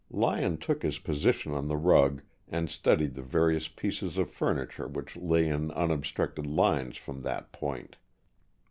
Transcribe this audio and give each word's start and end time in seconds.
Lyon 0.09 0.57
took 0.57 0.81
his 0.81 0.97
position 0.97 1.53
on 1.53 1.67
the 1.67 1.77
rug 1.77 2.23
and 2.47 2.71
studied 2.71 3.13
the 3.13 3.21
various 3.21 3.67
pieces 3.67 4.17
of 4.17 4.31
furniture 4.31 4.87
which 4.87 5.15
lay 5.15 5.47
in 5.47 5.69
unobstructed 5.69 6.47
lines 6.47 6.97
from 6.97 7.21
that 7.21 7.51
point. 7.51 7.97